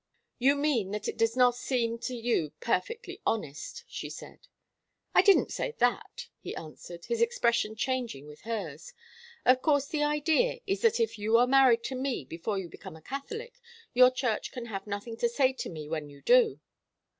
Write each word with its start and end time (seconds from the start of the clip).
"You 0.39 0.55
mean 0.55 0.89
that 0.93 1.07
it 1.07 1.15
does 1.15 1.37
not 1.37 1.53
seem 1.53 1.99
to 1.99 2.15
you 2.15 2.53
perfectly 2.59 3.21
honest," 3.23 3.83
she 3.87 4.09
said. 4.09 4.47
"I 5.13 5.21
didn't 5.21 5.51
say 5.51 5.75
that," 5.77 6.27
he 6.39 6.55
answered, 6.55 7.05
his 7.05 7.21
expression 7.21 7.75
changing 7.75 8.25
with 8.25 8.41
hers. 8.41 8.93
"Of 9.45 9.61
course 9.61 9.85
the 9.85 10.01
idea 10.01 10.61
is 10.65 10.81
that 10.81 10.99
if 10.99 11.19
you 11.19 11.37
are 11.37 11.45
married 11.45 11.83
to 11.83 11.95
me 11.95 12.25
before 12.25 12.57
you 12.57 12.67
become 12.67 12.95
a 12.95 13.01
Catholic, 13.03 13.61
your 13.93 14.09
church 14.09 14.51
can 14.51 14.65
have 14.65 14.87
nothing 14.87 15.17
to 15.17 15.29
say 15.29 15.53
to 15.53 15.69
me 15.69 15.87
when 15.87 16.09
you 16.09 16.23
do." 16.23 16.59